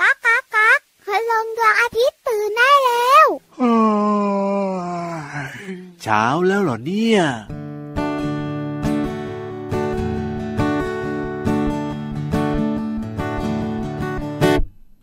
[0.00, 3.26] ก๊ากก๊ากก๊ากคืลงดวงอาทิตย์ตื่นได้แล้ว
[6.02, 7.20] เช้าแล้วเหรอเนี่ย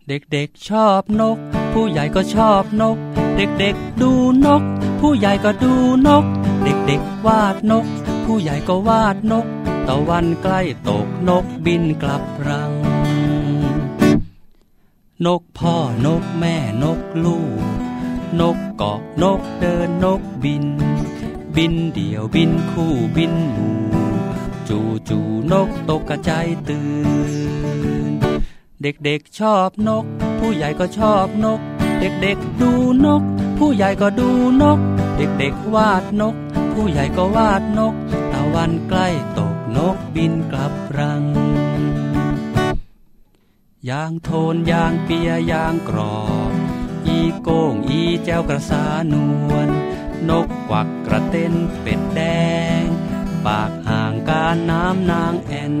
[0.08, 1.38] เด็กๆชอบนก
[1.72, 2.96] ผู้ใหญ่ก็ชอบนก
[3.36, 4.12] เด็กๆดู
[4.46, 4.62] นก
[5.00, 5.72] ผู้ใหญ่ก็ดู
[6.06, 6.24] นก
[6.64, 7.86] เด็กๆวาดนก
[8.24, 9.46] ผู้ใหญ่ก็วาดนก
[9.88, 12.81] ตะวันใกล้ตกนกบินกลับรัง
[15.26, 15.74] นกพ่อ
[16.06, 17.62] นกแม่นกลูก
[18.40, 20.66] นกเกาะนกเดินนกบิน
[21.56, 23.78] บินเดี่ยวบินคู่บินหมู่
[24.68, 25.18] จูจู
[25.52, 26.86] นกตกกระจายตื่
[28.10, 28.12] น
[28.82, 30.04] เด็กๆชอบนก
[30.38, 31.60] ผู้ใหญ่ก็ชอบนก
[32.00, 32.72] เด็กๆดู
[33.06, 33.22] นก
[33.58, 34.28] ผู้ใหญ่ก็ดู
[34.62, 34.78] นก
[35.16, 36.34] เด็กๆวาดนก
[36.72, 37.94] ผู้ใหญ่ก็วาดนก
[38.32, 41.22] ตะวันใกล้ตกนกบินกลับรัง
[43.90, 46.20] ยางโทนยางเปียยางกรอ
[46.50, 46.52] บ
[47.06, 49.14] อีโก้งอีแจวกระสาน
[49.50, 49.68] วล
[50.28, 52.20] นกกวักกระเต้นเป็ดแด
[52.80, 52.82] ง
[53.46, 55.74] ปากห่างการน้ำนางแอน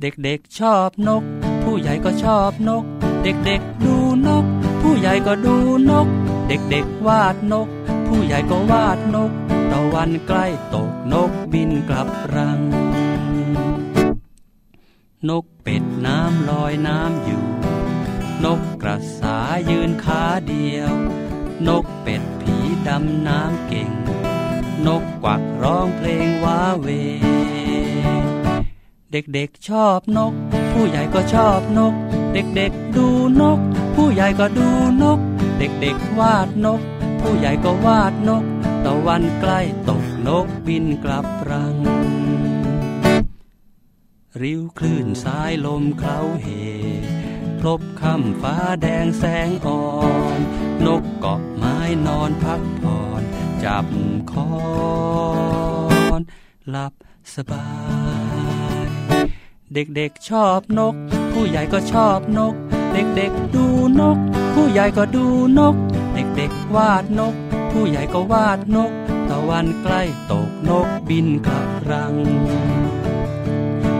[0.00, 1.22] เด็กๆชอบนก
[1.62, 2.84] ผู้ใหญ่ก็ชอบนก
[3.22, 3.96] เด็กๆดู
[4.28, 4.44] นก
[4.82, 5.56] ผู้ใหญ่ก็ดู
[5.90, 6.08] นก
[6.48, 7.68] เด็กๆวาดนก
[8.08, 9.30] ผู้ใหญ่ก็วาดนก
[9.70, 12.60] ตะวันใกล้ตกนกบินกลับรัง
[15.30, 17.44] นกเป็ดน้ำลอยน้ำอยู่
[18.44, 19.36] นกกระสา
[19.70, 20.92] ยืนขาเดียว
[21.68, 22.56] นกเป็ดผี
[22.88, 23.90] ดำน้ำเก่ง
[24.86, 26.88] นกกวักร้องเพลงว้าเว
[29.12, 30.32] เด็กๆชอบนก
[30.72, 31.94] ผู้ใหญ่ก็ชอบนก
[32.34, 33.06] เด็กๆดู
[33.40, 33.58] นก
[33.94, 34.68] ผู้ใหญ่ก็ดู
[35.02, 35.18] นก
[35.58, 36.80] เด็กๆวาดนก
[37.20, 38.44] ผู้ใหญ่ก็วาดนก
[38.84, 41.76] ตะวันใกล้ตกนกบินกลับรัง
[44.40, 46.46] ริ้วคลื่นสายลมเคล้าเห
[47.60, 49.82] พลบคำฟ้าแดงแสงอ่อ
[50.36, 50.40] น
[50.86, 53.22] นกเกาะไม้นอนพักผ่อน
[53.64, 53.86] จับ
[54.32, 54.50] คอ
[56.18, 56.20] น
[56.68, 56.92] หลับ
[57.34, 57.68] สบา
[58.84, 58.88] ย
[59.74, 60.94] เด็กๆชอบนก
[61.32, 62.54] ผู้ใหญ่ก็ชอบนก
[62.92, 63.66] เด็กๆดู
[64.00, 64.18] นก
[64.54, 65.26] ผู้ใหญ่ก็ดู
[65.58, 65.76] นก
[66.14, 67.34] เด็กๆวาดนก
[67.72, 68.92] ผู้ใหญ่ก็วาดนก
[69.28, 70.02] ตะวันใกล้
[70.32, 72.14] ตกนกบินกลับรัง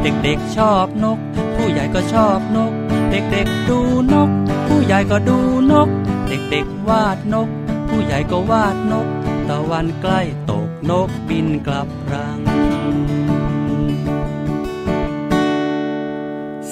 [0.02, 1.18] เด็กๆชอบนก
[1.56, 2.72] ผู้ใหญ่ก็ชอบนก
[3.10, 3.78] เด็กๆดู
[4.12, 4.30] นก
[4.66, 5.38] ผู้ใหญ่ก็ดู
[5.72, 5.88] นก
[6.28, 7.48] เด็กๆวาดนก
[7.88, 9.06] ผู้ใหญ่ก็วาดนก
[9.48, 10.20] ตะวันใกล้
[10.50, 12.38] ตกนกบินกลับรัง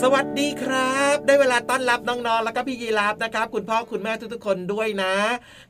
[0.04, 5.14] สวัสดีครับ ได้เวลาต้อนรับน้องๆ แล้วก็พี่ยีราฟนะครับ คุณพ่อคุณแม่ทุกๆ คนด้วยนะ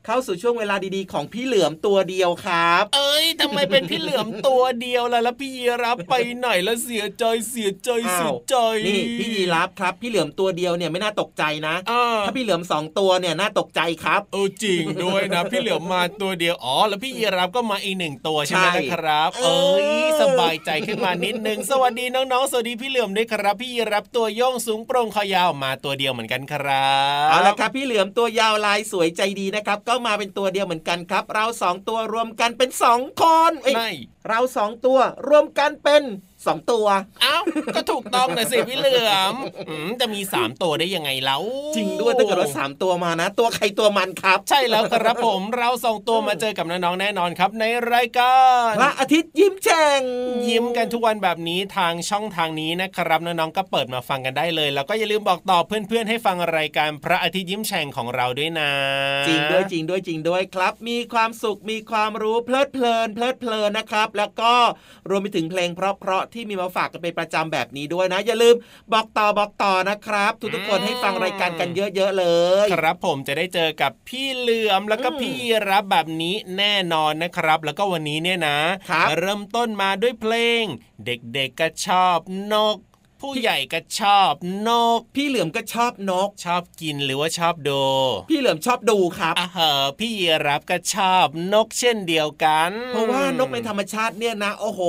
[0.06, 26.94] เข้าสู่ช่วงเวลาดีๆ ของพี่เหลือมตัวเดียวครับ เอ้ยทำไมเป็นพี่เหลือมตัวเดียวล่ะแล้วพี่ยีรับไปไหนแล้วเสียใจเสียใจอ้าเสีวยใจนี่พี่ยีราฟครับ พี่เหลือมตัวเดียวเนี่ยไม่น่าตกใจนะอ่าถ้าพี่เหลือมสองตัวเนี่ยน่าตกใจครับเออจริงด้วยนะ พี่เหลือมมาตัวเดียวอ๋อแล้วพี่ยีรับก็มาอีกหนึ่งตัวใช่ไหมใช่นะครับ เอเอ้อยสบายใจขึ้นมานิดนึงสวัสดีน้องๆสวัสดีพี่เหลือมด้วยครับ พี่ยีรับตัวโยงสูงโปร่งคอยาวมาตัวเดียวเหมือนกันครั
[27.26, 33.90] บเอาละครับพี่เหลือมตัวยาวลายสวยใจดีนะครับ ก็มาเป็นตัวเดียวเหมือนกันครับ เราสองตัวรวมกันเป็นสองคนเอ้ยไม่
[34.28, 34.98] เราสองตัว
[35.28, 36.02] รวมกันเป็น
[36.46, 36.86] สองตัว
[37.22, 37.38] เอ้า
[37.76, 39.34] ก็ถูกต้องนะสิพี่เหลือม
[39.68, 41.42] อืมจะมีสามตัวได้ยังไงแล้ว
[41.76, 48.36] จริงด้วยถ้าเกิดว่าสามตัวมานะ ตัวใครตัวมันครับ ใช่แล้วครับผมเราสองตัวมาเจอกับน้องๆแน่นอนครับ ในรายกา
[48.68, 50.02] รพระอาทิตย์ยิ้มแฉ่ง
[50.48, 58.70] ยิ้มกันทุกวันแบบนี้ทางช่องทางนี้นะครับน้องๆก็เปิดมาฟังกันได้เลย แล้วก็อย่าลืมบอกต่อเพื่อนๆ ให้ฟังรายการพระอาทิตย์ยิ้มแฉ่งของเราด้วยนะ
[59.28, 64.52] จริงด้วยจริงด้วยจริงด้วยครับ มีความสุขมีความรู้เพลิดเพลินเพลิดเพลินนะครับ แล้วก็
[65.08, 68.54] รวมไปถึงเพลงเพราะๆที่มีมาฝากกันเป็นประจำแบบนี้ด้วยนะ อย่าลืม
[68.92, 72.26] บอกต่อบอกต่อนะครับ ทุกๆคนให้ฟังรายการกันเยอะๆเล
[72.64, 78.58] ย ครับผมจะได้เจอกับพี่เหลือมแล้วก็อืมพี่ยีรับแบบนี้แน่นอนนะครับ แล้วก็วันนี้เนี่ยนะ
[78.90, 80.64] ครับเริ่มต้นมาด้วยเพลง
[81.04, 82.18] เด็กๆก็ชอบ
[82.52, 82.76] นก
[83.20, 84.32] ผู้ใหญ่ก็ชอบ
[84.68, 87.82] นก พี่เหลือมก็ชอบนก ชอบกินหรือว่าชอบดู
[88.30, 94.80] พี่เหลือมชอบดูครับอะเหอะพี่ยีรับก็ชอบนกเช่นเดียวกัน เพราะว่านกในธรรมชาติเนี่ยนะ โอ้โห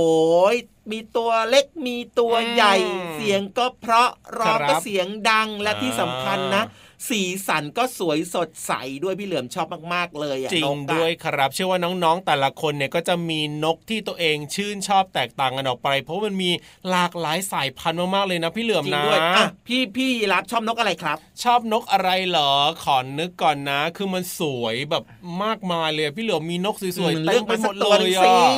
[0.91, 2.75] มีตัวเล็กมีตัวใหญ่
[3.15, 6.63] เสียงก็เพราะร้องก็เสียงดังและที่สำคัญนะ
[7.09, 8.71] สีสันก็สวยสดใส
[9.03, 16.51] ด้วยพี่เหลือมชอบมาก ๆ เลยอะจริงนกอะด้วยครับ เชื่อว่าน้องๆ แต่ละคนเนี่ยก็จะมีนกที่ตัวเองชื่นชอบแตกต่างกันออกไป เพราะมันมี
[16.89, 22.51] หลากหลายสายพันธุ์มากๆเลยนะพี่เหลือมจริงนะด้วยอะพี่พี่ยีรับชอบนกอะไรครับ ชอบนกอะไรเหรอ
[22.83, 25.03] ขอนึกก่อนนะ คือมันสวยแบบ
[25.43, 28.51] มากมายเลยพี่เหลือมมีนกสวยๆอืมเต็เลือกมไปมาหสัมกดตัวเลหนึ่ยงสิอะ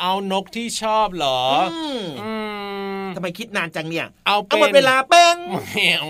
[0.00, 1.40] เอานกที่ชอบเหรอ
[1.72, 2.32] อืมอื
[3.02, 5.36] มทำไมคิดนานจังเนี่ย เอาเอาเป็นหมดเวลาเป้ง
[5.74, 6.06] แมว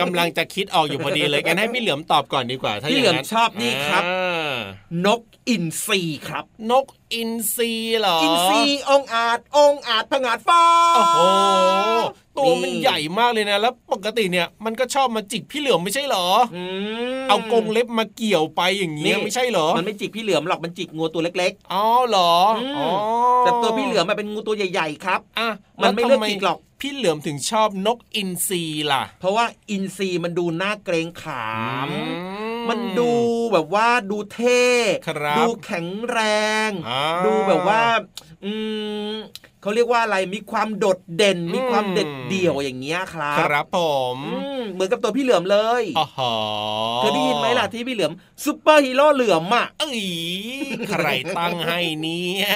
[0.00, 4.56] กำลังจะคิดออกอยู่พอดีเลยกันให้พี่เหลือมตอบก่อนดีกว่าถ้าพี่ย่างเหลือมนั้นชอบนี่ครับอ่า
[5.06, 10.62] นกอินทรีครับ นกอินทรีเหรออิอินทรีองอาจองอาจผงาดฟ้า
[10.96, 11.18] โอ้โห
[12.38, 16.26] ตัวมันนี่ใหญ่มากเลยนะ แล้วปกติเนี่ยมันก็ชอบมาจิกพี่เหลือมไม่ใช่เหรอ
[16.56, 16.64] อื
[17.20, 25.48] มเอากรงเล็บมาเกี่ยวไปอย่างเงี้ยไม่ใช่เหรอ มันไม่จิกพี่เหลือมหรอกมันจิกงูตัวเล็กอ๋อเหรออืมอ๋อๆแต่ตัวพี่เหลือมมันเป็นงูตัวใหญ่ๆครับอะ
[25.82, 31.48] มันไม่เลือกแวทำจิกหรอกพี่เหลือมถึงชอบนกอินทรีล่ะ เพราะว่าอินทรีมันดูน่าเกรงขา
[31.86, 32.00] มอื
[32.68, 33.12] มันดู
[33.52, 34.64] แบบว่าดูเท่
[35.08, 36.18] ครับดูแข็งแร
[36.68, 37.80] งอ่าดูแบบว่า
[38.44, 38.52] อื
[39.12, 39.14] ม
[39.64, 43.78] เขาเรียกว่าอะไรมีความโดดเด่น มีความอืมเด็ดเดี่ยวอย่างเงี้ยครับครับผ
[44.16, 46.34] มอืมเหมือนกับตัวพี่เหลือมเลยอ๋อหอ
[46.98, 48.12] เคยได้ยินไหมล่ะที่พี่เหลือม
[48.44, 50.02] ซุปเปอร์ฮีโร่เหลือมอะเอ้ย
[50.88, 51.06] ใคร
[51.38, 52.46] ตั้งให้เนี่ย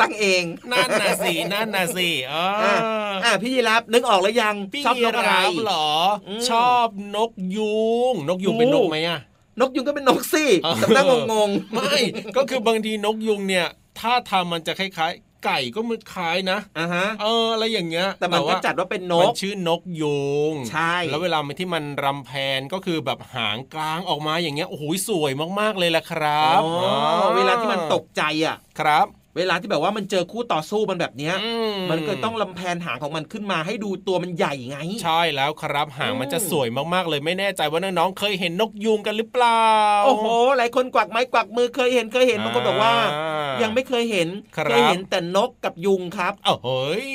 [0.00, 0.42] ตั้งเอง
[0.72, 2.76] นั่นน่ะสินั่นน่ะสิอ๋อออะ
[3.24, 5.88] อะพี่ยีรับนึกออกแล้วยังพี่ชอบนกอะไรรับเหรอ
[6.28, 9.20] อมชอบนกยุงนกยุงโอ้เป็นนกไหมอะ
[9.60, 11.94] นกยุงก็เป็นนกสิเออแต่นั่งงงไม่
[12.36, 13.66] ก็คือบางทีนกยุงเนี่ย
[14.00, 31.52] ถ้าทำมันจะคล้ายๆ ไก่ก็มันคล้ายนะๆอะฮะเอออะไรอย่างเงี้ย แต่มันก็ว่าจัดว่าเป็นนมันกชื่อนกยุงใช่ แล้วเวลามันที่มันรำแพนก็คือแบบหางกลางออกมาอย่างเงี้ยโอ้โหสวยมากๆเลยล่ะครับอ๋อเวลาที่มันตกใจอะครับ เวลาที่แบบว่ามันเจอคู่ต่อสู้มันแบบเนี้ยอื
[31.90, 39.66] มันก็ต้องลำแพนหางของมันขึ้นมาให้ดูตัวมันใหญ่ไง ใช่แล้วครับหางอืมมันจะสวยมากๆเลยไม่แน่ใจว่าน้องๆเคยเห็นนกยุงกันหรือเปล่า
[40.04, 47.08] โอ้โหหลายคนกวักไม้กวักมือเคยเห็นเคยเห็นบางคนบอกว่าอ่ายังไม่เคยเห็นครับเคยเห็นแต่นกกับยุงครับเอ้าเฮ้ย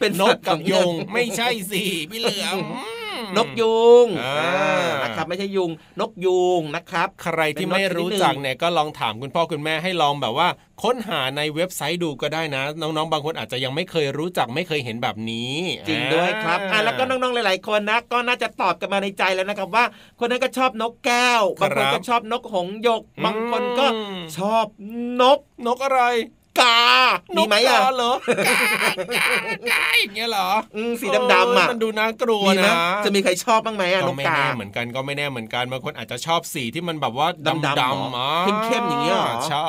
[0.00, 2.58] เป็นนสักตว์กับของยุงเรื่องไม่ใช่สิพี่เหลือม
[3.36, 5.70] นกยุงอ่าอ่านะครับไม่ใช่ยุง
[6.00, 10.48] นกยุงนะครับ ใครที่ไม่รู้จักเนี่ยก็ลองถามคุณพ่อคุณแม่ให้ลองแบบว่า
[10.82, 15.52] ค้นหาในเว็บไซต์ดูก็ได้นะ น้องๆ บางคนอาจจะยังไม่เคยรู้จักไม่เคยเห็นแบบนี้
[15.88, 19.84] จริงด้วยครับอะแล้วก็น้องๆหลาย ๆ คนนะ ก็น่าจะตอบกันมาในใจแล้วนะครับว่า
[20.18, 23.86] คนนั้นก็ชอบนกแก้วบางคนก็ชอบนกหงส์หยก บางคนก็
[24.38, 24.66] ชอบ
[25.20, 26.02] นกนกอะไร
[26.60, 26.78] กา
[27.36, 28.12] มีไหมอะนกกาเหรอ
[29.16, 29.28] กา
[29.70, 39.66] กาอย่างเงี้ยเหรออืมสีดำๆอะเมันดูน่ากลัวมีไหมนะ จะมีใครชอบบ้างไหมอะนก็กไม่กาแน่เหมือนกันก็ไม่แน่เหมือนกันบางคนอาจจะชอบสีที่มันแบบว่าดำๆดำเหรอๆอะเข้มๆอย่างเงี้ยเหรอใช่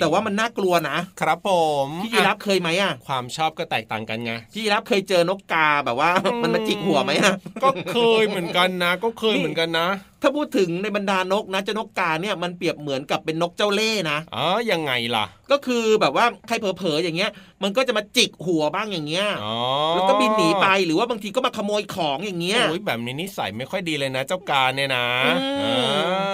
[0.00, 1.50] แต่ว่ามันน่ากลัวนะ ครับผ
[1.86, 6.10] มพี่ยีรับเคยไหมอะ ความชอบก็แตกต่างกันไงพี่ยีรับเคยเจอนกกาแบบว่า
[6.42, 9.88] มันมาจิกหัวไหมอะก็เคยเหมือนกันนะ ก็เคยเหมือนกันนะ
[10.22, 17.30] ถ้าพูดถึงในบรรดานกนะเจ้านกกาเนี่ยมันเปรียบเหมือนกับเป็นนกเจ้าเล่ห์นะอ๋อยังไงล่ะ ก็คือแบบว่าใครเผลอๆอย่างเงี้ย
[17.62, 19.56] มันก็จะมาจิกหัวบ้างอย่างเงี้ยอ๋อ
[19.94, 25.64] แล้วก็บินหนีไปหรือว่าบางทีก็มาขโมยของอย่างเงี้ยโอ้ยแบบนี้นิสัยไม่ค่อยดีเลยนะ เจ้าการเนี่ยนะอืมเอ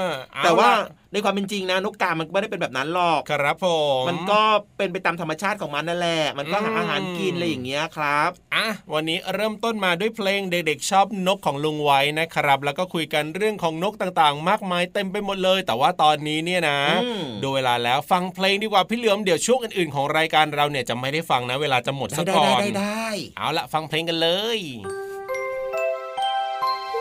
[0.06, 3.67] อเอแต่ว่าล่ะในความเป็นจริงนะนกกา มันไม่ได้เป็นแบบนั้นหรอก ครับผ
[4.00, 4.40] ม มันก็
[4.76, 24.60] เป็นไปตามธรรมชาติของมันนั่นแหละ มันก็หาอืมอาหารกินอะไรอย่างเงี้ยครับ อะ วันนี้เริ่มต้นมาด้วยเพลงเด็กๆชอบนกของลุงไว้นะครับ แล้วก็คุยกันเรื่องของนกต่างๆ มากมายเต็มไปหมดเลย แต่ว่าตอนนี้เนี่ยนะอืมดูเวลาแล้วฟังเพลงดีกว่าพี่เหลือมเดี๋ยวช่วงอื่นๆของรายการเราเนี่ยจะไม่ได้ฟังนะ เวลาจะหมดได้ซะได้ก่อได้นได้ได้เอาละฟังเพลงกันเลย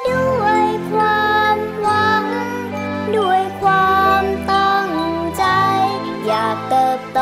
[0.07, 2.25] ด้วยความหวัง
[3.17, 4.89] ด้วยความตั้ง
[5.37, 5.43] ใจ
[6.27, 7.19] อยากเติบโต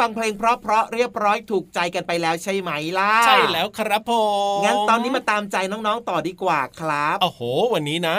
[0.00, 4.12] ฟังเพลงเพราะๆเรียบร้อยถูกใจกันไปแล้วใช่ไหมล่ะ ใช่แล้วครับผ
[4.58, 7.40] มงั้นตอนนี้มาตามใจน้องๆต่อดีกว่าครับโอ้โห
[7.74, 8.16] วันนี้นะ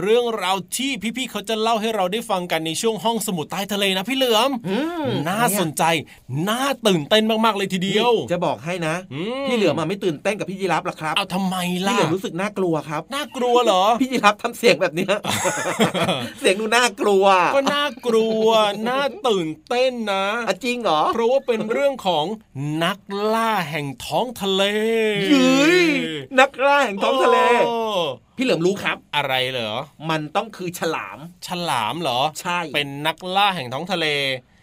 [0.00, 5.82] เรื่องราวที่พี่ๆเขาจะเล่าให้เราได้ฟังกันในช่วงห้องสมุดใต้ทะเลนะพี่เหลือมอืมน่าสนใจ
[6.48, 15.14] น่าตื่นเต้นมากๆเลยทีเดียว จะบอกให้นะอืมพี่เหลือมมาไม่ตื่นเต้นกับพี่ยีรับหรอกครับเอาทำไมพี่ล่ะเหลือมรู้สึกน่ากลัวครับน่ากลัวเหรอ พี่ยีรับทำเสียงแบบเนี้ย
[16.40, 18.46] เสียงดูน่ากลัว ก็น่ากลัว
[18.88, 22.24] น่าตื่นเต้นนะอะจริงเหรอเพราะว่าเป็นเรื่องของ
[22.84, 22.98] นัก
[23.34, 24.62] ล่าแห่งท้องทะเล
[25.32, 25.48] ยื
[25.82, 25.86] ย
[26.40, 27.74] นักล่าแห่งท้องทะเลโอ้
[28.36, 29.72] พี่เหลือมรู้ครับ อะไรเหรอ
[30.10, 34.06] มันต้องคือฉลาม ฉลามเหรอ ใช่ เป็นนักล่าแห่งท้องทะเล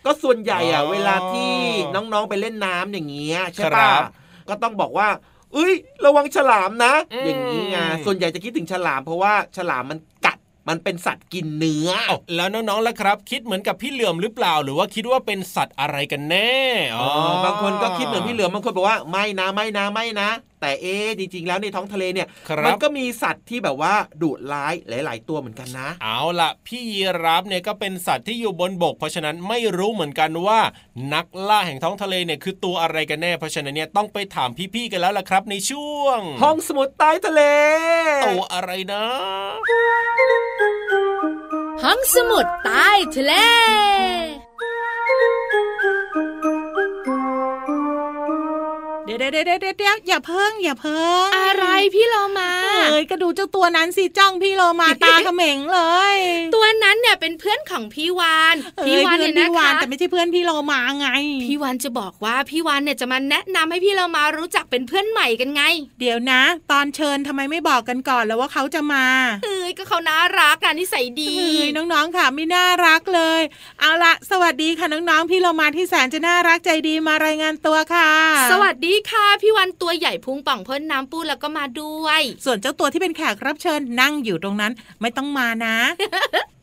[0.06, 1.52] ก็ส่วนใหญ่อะอ๋อเวลาที่
[1.96, 4.02] น้องๆไปเล่นน้ำอย่างเงี้ยใช่ครัปะบ
[4.50, 5.10] ก็ต้องบอกว่า
[5.54, 5.74] เอ้ย
[6.06, 10.17] ระวังฉลามนะอืมอย่างนี้ไงส่วนใหญ่จะคิดถึงฉลามเพราะว่าฉลามมันกัด
[10.68, 16.58] มันเป็นสัตว์กินเนื้อเอ้าแล้วน้องๆล่ะครับ คิดเหมือนกับพี่เหลือมหรือเปล่า หรือว่าคิดว่าเป็นสัตว์อะไรกันแน่
[16.98, 17.10] อ๋อ
[17.46, 20.30] บางคนก็คิดเหมือนพี่เหลือมบางคนบอกว่าไม่นะไม่นะไม่นะ
[20.62, 30.60] แต่เอ๊ะจริงๆแล้วในท้องทะเลเนี่ยครับมันก็มีสัตว์ที่แบบว่าดุร้ายหลาย ๆ ตัวเหมือนกันนะ เอาล่ะ พี่ยีราฟเนี่ยก็เป็นสัตว์ที่อยู่บนบก เพราะฉะนั้นไม่รู้เหมือนกันว่า
[31.14, 37.42] นักล่าแห่งท้องทะเลเนี่ยคือตัวอะไรกันแน่เพราะฉะนั้นเนี่ยต้องไปถามพี่ๆกันแล้วล่ะครับ ในช่วง ห้องสมุดใต้ทะเล
[38.26, 39.04] ตัวอะไรนะ
[41.84, 43.34] ห้องสมุดใต้ทะเล
[49.34, 51.66] ดี๋ยวเดี๋ยวเดี๋ยวเดี๋ยวอย่าเพิ่งอย่าเพิ่งอะไร
[51.96, 55.80] พี่โลมาเอ้ยก็ดูเจ้าตัวนั้นสิจ้องพี่โลมาตาเขม็งเล
[56.16, 56.18] ย
[56.56, 61.08] ตัวนั้นเนี่ยเป็นเพื่อนของพี่วานเอ้พี่ยวานเพื่อเนี่นยพี่นะวานคะแต่ไม่ใช่เพื่อนพี่โลมาไง
[61.46, 65.62] พี่วานจะบอกว่าพี่วานเนี่ยจะมาแนะนำให้พี่โลมารู้จักเป็นเพื่อนใหม่กันไง
[66.00, 66.42] เดี๋ยวนะ
[66.72, 69.06] ตอนเชิญทำไมไม่บอกกันก่อนแล้วว่าเขาจะมา
[69.44, 73.42] เอ้ยก็เขาน่ารักอะนิสัยดีเอ้ยน้องๆค่ะไม่น่ารักเลย
[73.80, 78.10] เอาละสวัสดีค่ะน้องๆพี่โลมาที่แสนจะน่ารักใจดีมารายงานตัวค่ะ
[78.52, 84.72] สวัสดีค่ะพี่วันตัวใหญ่พุงป่องเพิ่นน้ำปูแล้วก็มาด้วย ส่วนเจ้าตัวที่เป็นแขกรับเชิญนั่งอยู่ตรงนั้น
[85.02, 85.78] ไม่ต้องมานะ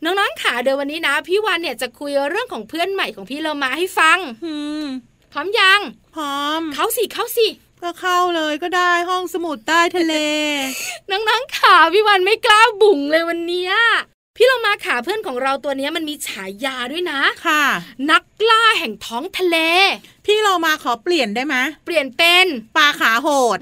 [0.04, 4.86] น้องๆค่ะเดี๋ยววันนี้นะ พี่วันเนี่ยจะคุยเรื่องของเพื่อนใหม่ของพี่เรามาให้ฟังอืม
[5.32, 5.80] พร้อมยัง
[6.14, 7.46] พร้อม เขาสิเขาสิ
[7.82, 10.14] ก็เข้าเลยก็ได้ห้องสมุดใต้ทะเล
[11.10, 13.72] น้องๆค่ะพี่วันไม่กล้าบุ๋งเลยวันเนี้ย
[14.36, 17.64] พี่เรามาขาเพื่อนของเราตัวเนี้ยมันมีฉายาด้วยนะค่ะ
[18.10, 19.56] นักล่าแห่งท้องทะเล
[20.26, 23.58] พี่เรามาขอเปลี่ยนได้ไหมเปลี่ยนเป็นปลาขาโหด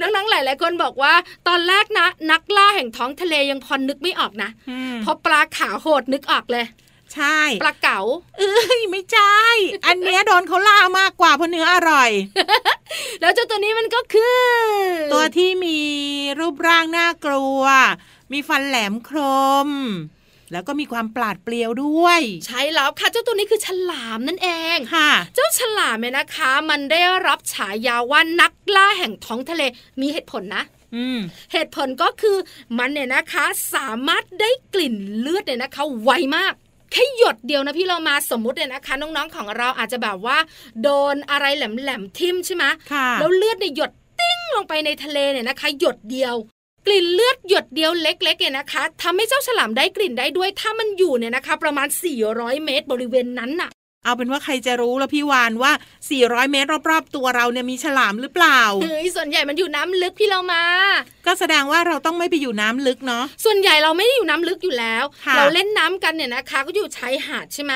[0.00, 1.14] น้องๆหลายๆคนบอกว่า
[1.48, 6.64] ตอนแรกนะ นักล่าแห่งท้องทะเลยังพอนึกไม่ออกนะอืมเพราะปลาขาโหดนึกออกเลย
[7.14, 8.00] ใช่ปลาเก๋า
[8.38, 9.38] เอ้ยไม่ใช่
[9.86, 12.10] อันเนี้ยโดนเขาล่ามากกว่าเพราะเนื้ออร่อย
[13.20, 14.42] แล้วเจ้าตัวนี้มันก็คือ
[15.12, 15.78] ตัวที่มี
[16.38, 17.62] รูปร่างน่ากลัว
[18.32, 19.10] มีฟันแหลมค
[19.66, 19.68] ม
[20.52, 29.62] แล้วก็มีความปราดเปรียวด้วย ใช่แล้วค่ะเจ้าตัวนี้คือฉลามนั่นเองค่ะ เจ้าฉลามเนี่ยนะคะ มันได้รับฉายาว่านักล่าแห่งท้องทะเล
[30.00, 31.18] มีเหตุผลนะอืม
[31.52, 32.36] เหตุผลก็คือ
[32.78, 36.54] มันเนี่ยนะคะ สามารถได้กลิ่นเลือดเนี่ยนะคะ ไวมาก
[36.92, 40.38] แค่หยดเดียวนะพี่เรามาสมมุติเนี่ยนะคะ น้องๆของเราอาจจะแบบว่า
[40.82, 46.34] โดนอะไรแหลมๆทิ่มใช่ไหมค่ะแล้วเลือดเนี่ยหยดติ้งลงไปในทะเลเนี่ยนะคะ หยดเดียว
[46.86, 51.88] กลิ่นเลือดหยดเดียวเล็กๆเนี่ยนะคะทำให้เจ้าฉลามได้กลิ่นได้ด้วยถ้ามันอยู่เนี่ยนะคะ ประมาณ
[52.26, 53.70] 400 เมตรบริเวณนั้นน่ะ
[54.04, 55.72] เอาเป็นว่าใครจะรู้แล้วพี่วานว่า
[56.12, 60.62] 400 เมตรรอบๆ ตัวเราเนี่ยมีฉลามหรือเปล่าเฮ้ยส่วนใหญ่มันอยู่น้ำลึกพี่เรามา
[61.26, 67.72] ก็แสดงว่าเราต้องไม่ไปอยู่น้ำลึกเนาะ ส่วนใหญ่เราไม่ได้อยู่น้ำลึกอยู่แล้วค่ะเราเล่นน้ำกันเนี่ยนะคะ ก็อยู่ชายหาดใช่ไหม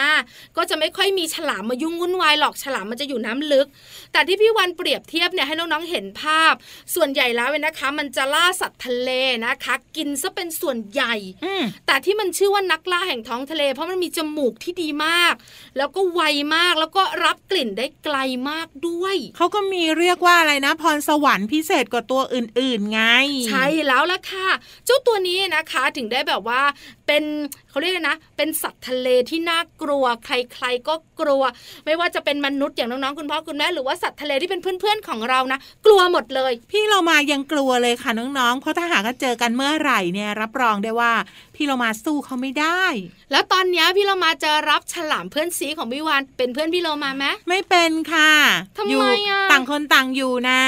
[0.57, 3.67] ก็จะไม่ค่อยมีฉลามมายุ่งวุ่นวายหรอกฉลามมันจะอยู่น้ำลึก
[4.13, 6.55] แต่ที่พี่วันเปรียบเทียบเนี่ยให้น้องๆเห็นภาพ
[6.95, 9.11] ส่วนใหญ่แล้วเนี่ยนะคะ มันจะล่าสัตว์ทะเล
[9.45, 15.35] นะคะ กินซะเป็นส่วนใหญ่อืมแต่ที่มันชื่อว่านักล่าแห่งท้องทะเล เพราะมันมีจมูกที่ดีมาก
[15.77, 16.25] แล้วก็ไว
[16.57, 18.17] มากแล้วก็รับกลิ่นได้ไกล
[18.51, 23.03] มากด้วย เขาก็มีเรียกว่าอะไรนะ พรสวรรค์พิเศษกว่าตัวอื่น ๆ ไง
[23.49, 24.49] ใช่แล้วล่ะค่ะ
[24.87, 26.63] เจ้าตัวนี้นะคะถึงได้แบบว่า
[27.07, 27.25] เป็น
[27.71, 31.43] เขาเรียกอะไรนะ เป็นสัตว์ทะเลที่น่ากลัว ใครๆก็กลัว
[31.85, 41.13] ไม่ว่าจะเป็นมนุษย์อย่างน้องๆคุณพ่อคุณแม่หรือว่าสัตว์ทะเลที่เป็นเพื่อนๆของเรานะกลัวหมดเลย พี่เรามายังกลัวเลยค่ะน้องๆเพราะถ้าหากว่าเจอกันเมื่อไหร่เนี่ยรับรองได้ว่า
[41.57, 42.85] พี่เรามาสู้เขาไม่ได้
[43.31, 48.33] แล้วตอนเนี้ยพี่เรามาจะรับฉลามเพื่อนซีของพี่วานเป็นเพื่อนพี่เรามาไหมไม่เป็นค่ะ
[48.77, 50.63] ทำไมอยู่อะต่างคนต่างอยู่นะ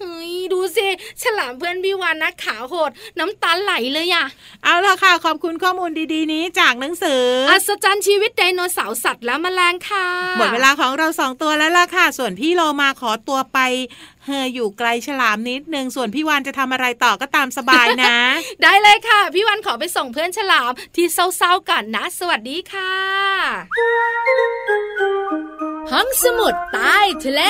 [0.00, 0.86] เฮ้ยดูสิ
[1.22, 4.26] ฉลามเพื่อนพี่วานนะขาโหด น้ำตาไหลเลยอะ
[4.64, 10.06] เอาละค่ะ ขอบคุณข้อมูลดีๆ นี้จากหนังสือออัศจรรย์ชีวิตไดโนเสาร์สัตว์และแมลงค่ะ
[10.38, 13.58] หมดเวลาของเราสองตัวแล้วล่ะค่ะ ส่วนพี่โลมาขอตัวไป
[14.24, 18.16] เฮออยู่ไกลฉลามนิดนึงส่วนพี่วานจะทำอะไรต่อก็ตามสบายนะ
[18.62, 22.94] ได้เลยค่ะ พี่วันขอไปส่งเพื่อนฉลามที่เศร้าๆก่อนนะ สวัสดีค่ะ
[25.92, 27.42] ห้องสมุดใต้ทะเล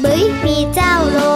[0.00, 1.29] เบยมีเจ้าโล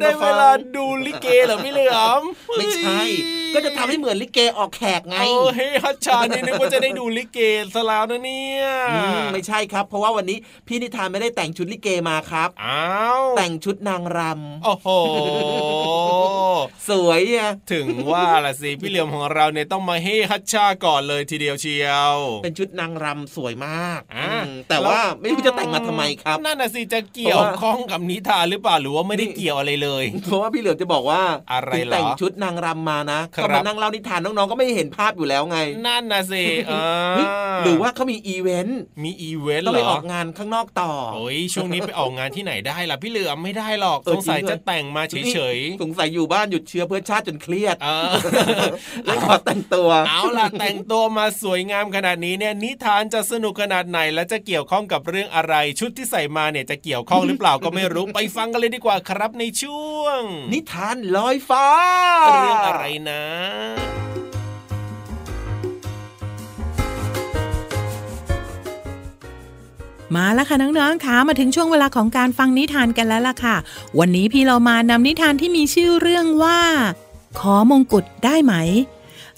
[0.00, 2.22] ได้เวลาดูลิเกเหรอพี่เหลือม
[2.56, 3.00] ไม่ใช่
[3.54, 7.38] ก็จะทำให้เหมือนลิเกออกแขกไงโอ้เฮ้ฮัชชานี่นึกว่าจะได้ดูลิเก
[7.74, 8.64] ซะแล้วนะเนี่ย
[9.32, 12.82] ไม่ใช่ครับ เพราะว่าวันนี้พี่นิทานไม่ได้แต่งชุดลิเกมาครับอ้า
[13.20, 14.88] วแต่งชุดนางรำโอ้โห
[16.88, 24.00] สวยอะถึงว่าล่ะสิพี่เหลือมของเราเนี่ยต้องมาเฮ้ฮัชชาก่อนเลยทีเดียวเชียว เป็นชุดนางรำสวยมาก
[24.68, 36.44] แต่ว่าไม่รู้จะแต่งมาทำไมครับนั่นน่ะสิจะเกี่ยวข้องกับนิทานหรือเปล่าหรือว่าไม่ได้เกี่ยวอะไรเลย เพราะว่าพี่เหลือมจะบอกว่าอะไรหรอแต่งชุดนางรำมานะก็มานั่งเล่านิทานน้องๆก็ไม่เห็นภาพอยู่แล้วไง นั่นนะสิ
[37.64, 47.76] หรือว่าเขามีอีเวนต์มีอีเวนต์เหรอต้องไปออกงานข้างนอกต่อโอ้ยช่วงนี้ไปออกงานที่ไหนได้ล่ะพี่เหลือมไม่ได้หรอกสงสัยจะแต่งมาเฉยๆสงสัยอยู่บ้านหยุดเชื้อเพื่อชาติจนเครียด
[49.06, 60.20] แล้วขอแต่งตัว เอาล่ะแต่งตัวมาสวยงามขนาดนี้เนี่ยนิทานจะสนุกขนาดไหนและจะเกี่ยวข้องกับเรื่องอะไรชุดที่ใส่มาเนี่ยจะเกี่ยวข้องหรือเปล่าก็ไม่รู้ไปฟังกันเลยดีกว่าครับในช่วง
[60.52, 61.66] นิทานลอยฟ้า
[62.26, 63.22] เรื่องอะไรนะ
[70.16, 73.56] มาแล้วค่ะน้องๆค่ะมาถึงช่วงเวลาของการฟังนิทานกันแล้วล่ะค่ะ
[73.98, 76.60] วันนี้พี่เรามานำนิทานที่มีชื่อเรื่องว่า
[77.38, 78.54] ขอมงกุฎได้ไหม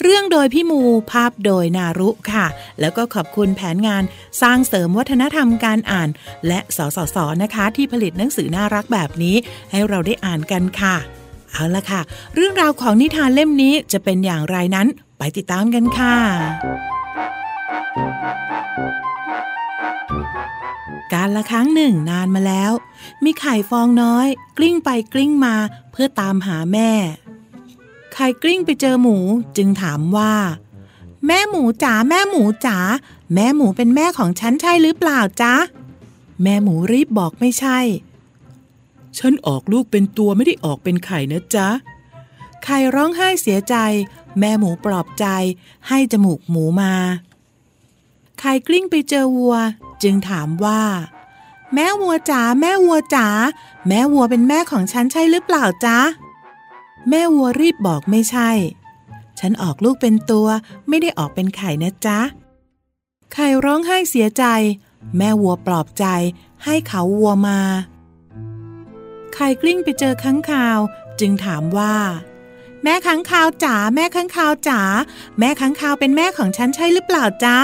[0.03, 0.81] เรื่องโดยพี่มู
[1.11, 2.47] ภาพโดยนารุค่ะ
[2.81, 4.03] แล้วก็ขอบคุณแผนงาน
[4.43, 6.09] สร้างเสริมวัฒนธรรมการอ่าน
[6.47, 9.37] และสสสนะคะ ที่ผลิตหนังสือน่ารักแบบนี้
[9.71, 10.97] ให้เราได้อ่านกันค่ะ
[11.55, 12.01] เอาละค่ะ
[12.35, 14.87] เรื่องราวของนิทานเล่มนี้จะเป็นอย่างไรนั้น
[15.19, 16.17] ไปติดตามกันค่ะ
[21.13, 22.73] การละครั้งหนึ่งนานมาแล้ว
[23.25, 24.27] มีไข่ฟองน้อย
[24.59, 25.55] กลิ้งไปกลิ้งมา
[25.93, 26.91] เพื่อตามหาแม่
[28.15, 29.17] ไข่กลิ้งไปเจอหมู
[29.57, 30.35] จึงถามว่า
[31.27, 32.79] แม่หมูจ๋าแม่หมูจ๋า
[33.35, 35.55] แม่หมูเป็นแม่ของฉันใช่หรือเปล่าจ๊ะ
[36.43, 37.79] แม่หมูรีบบอกไม่ใช่
[39.19, 41.69] ฉันออกลูกเป็นตัวไม่ได้ออกเป็นไข่นะจ๊ะ
[42.65, 43.77] ไข่ร้องไห้เสียใจ
[44.39, 45.27] แม่หมูปลอบใจ
[45.89, 46.95] ให้จมูกหมูมา
[48.39, 49.57] ไข่กลิ้งไปเจอวัว
[50.03, 50.83] จึงถามว่า
[51.75, 53.27] แม่วัวจ๋าแม่วัวจ๋า
[53.89, 55.99] แม่วัวเป็นแม่ของฉันใช่หรือเปล่าจ๊ะ
[57.09, 58.51] แม่วัวรีบบอกไม่ใช่
[59.39, 60.49] ฉันออกลูกเป็นตัว
[60.89, 62.19] ไม่ได้ออกเป็นไข่นะจ๊ะ
[63.33, 64.45] ไข่ร้องไห้เสียใจ
[65.17, 66.07] แม่วัวปลอบใจ
[66.65, 67.61] ให้เขาวัวมา
[69.35, 70.79] ไข่กลิ้งไปเจอค้างคาว
[71.21, 71.97] จึงถามว่า
[72.83, 74.81] แม่ค้างคาวจ๋าแม่ค้างคาวจ๋า
[75.39, 77.59] แม่ค้างคาวเป็นแม่ของฉันใช่หรือเปล่าจ๊ะ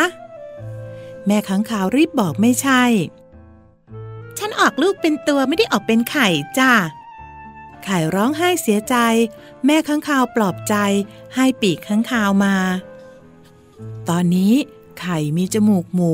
[1.26, 2.82] แม่ค้างคาวรีบบอกไม่ใช่
[4.38, 6.28] ฉันออกลูกเป็นตัวไม่ได้ออกเป็นไข่
[6.58, 6.72] จ้า
[7.84, 8.96] ไข่ร้องไห้เสียใจ
[9.66, 10.74] แม่ค้างคาวปลอบใจ
[11.34, 12.56] ให้ปีกค้างคาวมา
[14.08, 14.54] ตอนนี้
[15.00, 16.12] ไข่มีจมูกหมู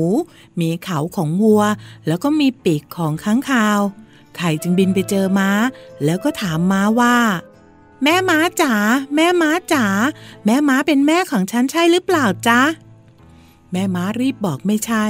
[0.59, 1.63] มีเขาของวัว
[2.07, 3.79] แล้วก็มีปีกของค้างคาว
[4.37, 5.49] ไข่จึงบินไปเจอม้า
[6.05, 7.17] แล้วก็ถามม้าว่า
[8.03, 8.73] แม่ม้าจ๋า
[9.15, 9.85] แม่ม้าจ๋า
[10.45, 12.61] แม่ม้าเป็นแม่ของฉันใช่หรือเปล่าจ๊ะ
[13.71, 15.05] แม่ม้ารีบบอกไม่ใช่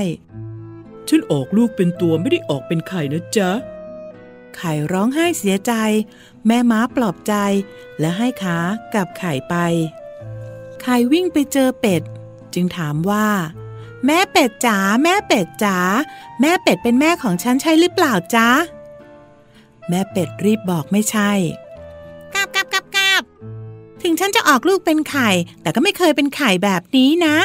[1.08, 3.52] ฉันออกลูกเป็นตัวไม่ได้ออกเป็นไข่นะจ๊ะ
[4.56, 5.74] ไข่ร้องไห้เสียใจ
[6.48, 7.34] แม่ม้าปลอบใจ
[8.00, 8.58] และให้ขา
[8.96, 9.56] กับไข่ไป
[10.82, 12.02] ไข่วิ่งไปเจอเป็ด
[12.54, 13.28] จึงถามว่า
[14.06, 15.78] แม่เป็ดจ๋าแม่เป็ดจ๋า
[16.42, 18.50] แม่เป็ดเป็นแม่ของฉันใช่หรือเปล่าจ๊ะ
[19.90, 21.32] แม่เป็ดรีบบอกไม่ใช่
[22.34, 23.24] กาบกาบกาบกาบ
[24.02, 25.30] ถึงฉันจะออกลูกเป็นไข่
[25.62, 27.38] แต่ก็ไม่เคยเป็นไข่แบบนี้นะ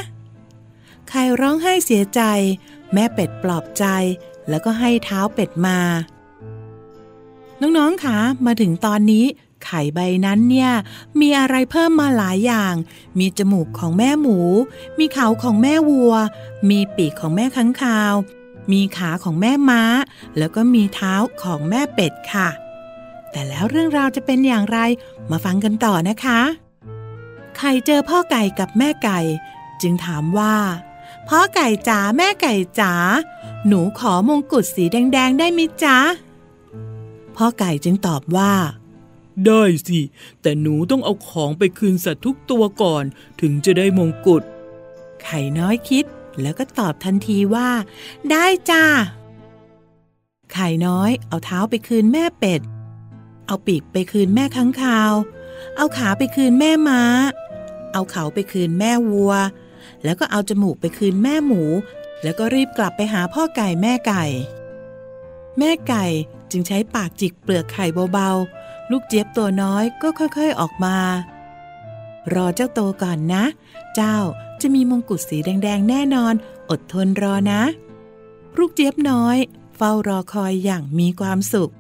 [1.09, 2.20] ไข่ร้องไห้เสียใจ
[2.94, 3.85] แม่เป็ดปลอบใจ
[4.48, 5.78] แล้วก็ให้เท้าเป็ดมา
[7.61, 9.24] น้องๆคะมาถึงตอนนี้
[9.64, 10.72] ไข่ใบนั้นเนี่ย
[11.20, 12.74] มีอะไรเพิ่มมาหลายอย่าง
[13.18, 14.38] มีจมูกของแม่หมู
[14.98, 16.14] มีเขาของแม่วัว
[16.70, 18.14] มีปีกของแม่ค้างคาว
[18.70, 19.83] มีขาของแม่ม้า
[20.38, 22.48] แล้วก็มีเท้าของแม่เป็ดค่ะ
[23.31, 24.79] แต่แล้วเรื่องราวจะเป็นอย่างไร
[25.31, 26.40] มาฟังกันต่อนะคะ
[27.57, 29.20] ไข่เจอพ่อไก่กับแม่ไก่
[29.83, 30.57] จึงถามว่า
[31.29, 32.94] พ่อไก่จ๋าแม่ไก่จ๋า
[33.66, 35.98] หนูขอมงกุฎสีแดง ๆ ได้ไหมจ๊ะ
[37.37, 38.53] พ่อไก่จึงตอบว่า
[39.46, 40.01] ได้สิ
[40.42, 43.05] แต่หนูต้องเอาของไปคืนสัตว์ทุกตัวก่อน
[43.40, 44.42] ถึงจะได้มงกุฎ
[45.22, 46.05] ไข่น้อยคิด
[46.40, 47.68] แล้วก็ตอบทันทีว่า
[48.31, 48.85] ได้จ้า
[50.53, 52.61] ไข่น้อยเอาเท้าไปคืนแม่เป็ด
[53.47, 55.12] เอาปีกไปคืนแม่ค้างคาว
[55.77, 57.03] เอาขาไปคืนแม่ม้า
[57.92, 59.33] เอาเขาไปคืนแม่วัว
[60.05, 61.62] แล้วก็เอาจมูกไปคืนแม่หมู
[62.23, 64.25] แล้วก็รีบกลับไปหาพ่อไก่แม่ไก่
[65.59, 66.05] แม่ไก่
[66.51, 70.97] จึงใช้ปากจิกเปลือกไข่เบาๆ ลูกเจี๊ยบตัวน้อยก็ค่อยๆออกมา
[72.35, 73.44] รอเจ้าโตก่อนนะ
[73.94, 74.16] เจ้า
[74.61, 76.35] จะมีมงกุฎสีแดง ๆ แน่นอน
[76.70, 77.62] อดทนรอนะ
[78.58, 79.37] ลูกเจี๊ยบน้อย
[79.76, 81.72] เฝ้ารอคอยอย่างมีความสุข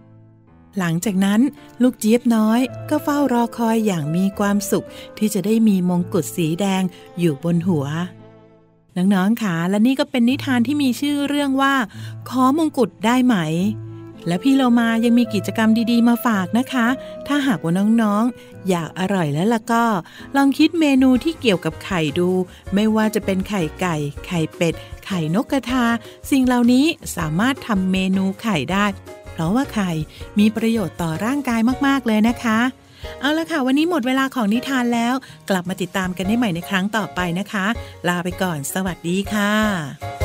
[0.78, 1.40] หลังจากนั้น
[1.82, 4.86] ลูกเจี๊ยบน้อย ก็เฝ้ารอคอยอย่างมีความสุข
[5.18, 6.82] ที่จะได้มีมงกุฎสีแดง
[7.18, 7.86] อยู่บนหัว
[8.96, 11.74] น้องๆค่ะและนี่ก็เป็นนิทานที่มีชื่อเรื่องว่า
[12.28, 13.36] ขอมงกุฎได้ไหม
[14.26, 16.86] และพี่เรามายังมีกิจกรรมดีๆ มาฝากนะคะ
[17.28, 19.84] ถ้าหากว่าน้องๆ อยากอร่อยแล้วล่ะก็
[20.36, 22.30] ลองคิดเมนูที่เกี่ยวกับไข่ดู
[22.74, 24.74] ไม่ว่าจะเป็นไข่ไก่ ไข่เป็ด
[25.06, 25.84] ไข่นกกระทา
[26.30, 28.86] สิ่งเหล่านี้สามารถทำเมนูไข่ได้
[29.32, 29.90] เพราะว่าไข่
[30.38, 32.60] มีประโยชน์ต่อร่างกายมากๆเลยนะคะ
[33.20, 35.14] เอาละค่ะ วันนี้หมดเวลาของนิทานแล้ว
[35.50, 37.66] กลับมาติดตามกันได้ใหม่ในครั้งต่อไปนะคะ
[38.08, 40.21] ลาไปก่อน สวัสดีค่ะ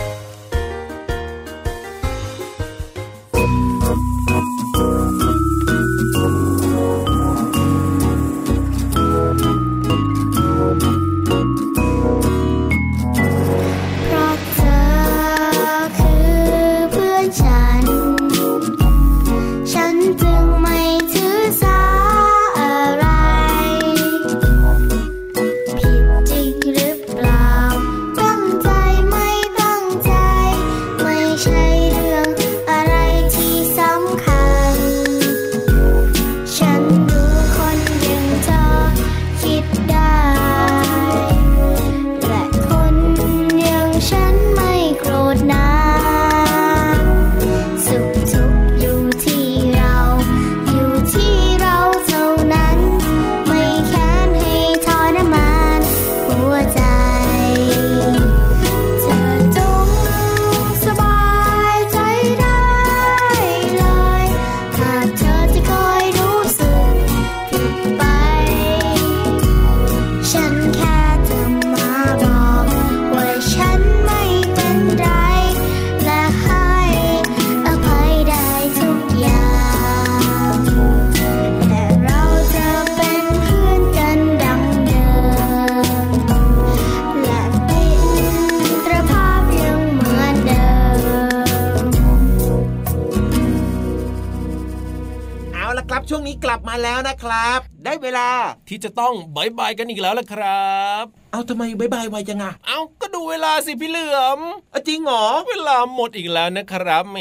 [95.92, 98.30] ครับ ช่วงนี้กลับมาแล้วนะครับ ได้เวลา
[98.70, 100.72] ที่จะต้อง bye bye กันอีกแล้วล่ะครั
[101.04, 101.06] บ
[101.38, 104.40] เอาทำไม bye bye ไวจังอะเอาก็ดูเวลาสิพี่เหลือม
[104.72, 107.18] เอาจริงเหรอ เวลาหมดอีกแล้วนะครับแหม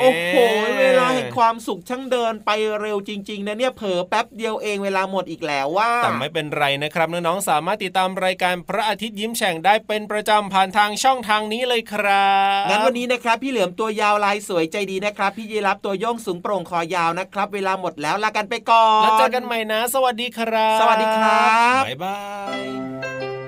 [0.00, 0.36] โอ้โห
[0.80, 12.28] เวลาแห่งความสุขช่างเดินไปเร็วจริง ๆ นะเนี่ยเผลอแป๊บเดียวเองเวลาหมดอีกแล้วว่าแต่ไม่เป็นไรนะครับน้องๆสามารถติดตามรายการพระอาทิตย์ยิ้มแฉ่งได้เป็นประจำผ่านทางช่องทางนี้เลยครั
[12.62, 21.48] บงั้นวันนี้นะครับ พี่เหลือมตัวยาวลายสวยใจดีนะครับ พี่ยีรับตัวโย่งสูงโปร่งคอยาวนะครับ เวลาหมดแล้วลากันไปก่อนแล้วเจอกันใหม่นะ สวัสดีครับ สวัสดีครั
[21.80, 22.18] บบ๊ายบา
[22.56, 23.47] ย